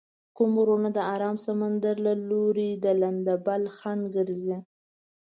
[0.35, 4.57] کوم غرونه د ارام سمندر له لوري د لندبل خنډ ګرځي؟